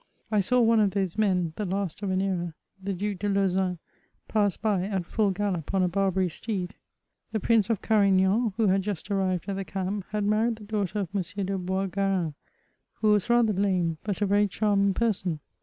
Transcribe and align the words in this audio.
I 0.31 0.39
saw 0.39 0.59
one 0.61 0.79
of 0.79 0.89
those 0.89 1.15
men, 1.15 1.53
the 1.57 1.65
last 1.65 2.01
of 2.01 2.09
an 2.09 2.21
era, 2.21 2.55
the 2.81 2.95
Duke 2.95 3.19
de 3.19 3.29
Lauzun, 3.29 3.77
pass 4.27 4.57
by 4.57 4.81
at 4.83 5.05
full 5.05 5.31
g^op 5.31 5.71
on 5.75 5.83
a 5.83 5.87
Barbary 5.87 6.27
steed. 6.27 6.73
The 7.33 7.39
Prince 7.39 7.69
of 7.69 7.83
Carignon, 7.83 8.51
who 8.57 8.65
had 8.65 8.81
just 8.81 9.11
arrived 9.11 9.47
at 9.47 9.57
the 9.57 9.63
camp, 9.63 10.07
had 10.09 10.23
married 10.25 10.55
the 10.55 10.63
daughter 10.63 10.97
of 11.01 11.09
M. 11.13 11.21
de 11.45 11.55
Boisgarin, 11.55 12.33
who 12.93 13.11
was 13.11 13.29
rather 13.29 13.53
lame, 13.53 13.99
but 14.03 14.23
a 14.23 14.25
very 14.25 14.47
charming 14.47 14.95
person. 14.95 15.39